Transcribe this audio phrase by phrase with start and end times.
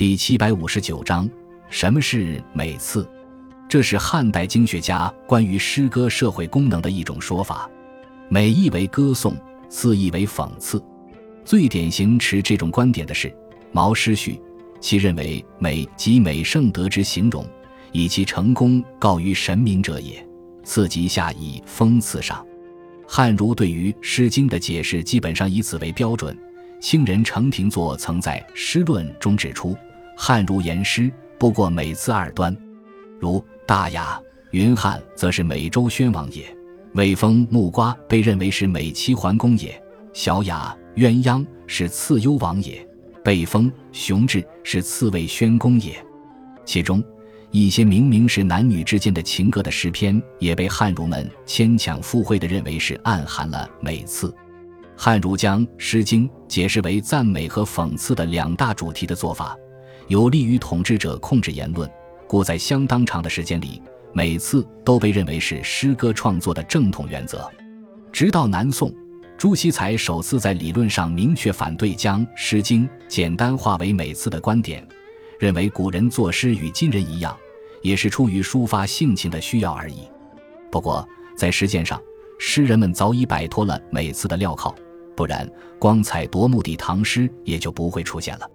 [0.00, 1.28] 第七百五十九章，
[1.68, 3.06] 什么是美次？
[3.68, 7.70] 这是汉代经学家关于诗歌社会功能的一种说法。
[8.30, 9.36] 美意为歌颂，
[9.68, 10.82] 次意为讽刺。
[11.44, 13.28] 最典型持这种观点的是
[13.72, 14.32] 《毛诗序》，
[14.80, 17.46] 其认为美即美圣德之形容，
[17.92, 20.26] 以其成功告于神明者也。
[20.64, 22.42] 次即下以封赐上。
[23.06, 26.34] 汉儒对于《诗经》的解释基本上以此为标准。
[26.80, 29.76] 清人程廷作曾在《诗论》中指出。
[30.22, 32.54] 汉儒言诗不过美次二端，
[33.18, 36.44] 如大雅、云汉则是美周宣王也；
[36.92, 39.70] 魏风、木瓜被认为是美齐桓公也；
[40.12, 42.86] 小雅、鸳鸯是次幽王也；
[43.24, 45.96] 北风、雄志是次魏宣公也。
[46.66, 47.02] 其中
[47.50, 54.32] 一些明明是男女之间的情歌的诗篇，也被汉儒们牵强附会的认为是暗含了美次。
[54.98, 59.56] 汉儒将《诗经》解释为赞美和讽刺的两大主题的做法。
[60.10, 61.88] 有利于统治者控制言论，
[62.26, 63.80] 故在相当长的时间里，
[64.12, 67.48] 每次都被认为是诗歌创作的正统原则。
[68.10, 68.92] 直到南宋，
[69.38, 74.84] 朱熹才首次在理论上明确反对将《诗经》简单化为每次的观点，
[75.38, 77.36] 认为古人作诗与今人一样，
[77.80, 80.00] 也是出于抒发性情的需要而已。
[80.72, 82.02] 不过，在实践上，
[82.36, 84.74] 诗人们早已摆脱了每次的镣铐，
[85.14, 88.50] 不然光彩夺目的唐诗也就不会出现了。